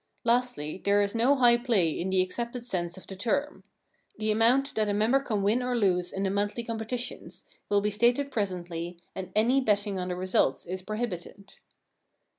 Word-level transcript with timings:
Lastly, 0.23 0.81
there 0.83 1.03
is 1.03 1.13
no 1.13 1.35
high 1.35 1.57
play 1.57 1.91
in 1.91 2.09
the 2.09 2.23
accepted 2.23 2.65
sens,e 2.65 2.99
of 2.99 3.05
the 3.05 3.15
term. 3.15 3.63
The 4.17 4.31
amount 4.31 4.73
that 4.73 4.89
a 4.89 4.95
member 4.95 5.19
can 5.19 5.43
win 5.43 5.61
or 5.61 5.77
lose 5.77 6.11
in 6.11 6.23
the 6.23 6.31
monthly 6.31 6.63
competitions 6.63 7.43
will 7.69 7.81
be 7.81 7.91
stated 7.91 8.31
presently, 8.31 8.97
and 9.13 9.31
any 9.35 9.61
betting 9.61 9.99
on 9.99 10.07
the 10.07 10.15
results 10.15 10.65
is 10.65 10.81
prohibited. 10.81 11.53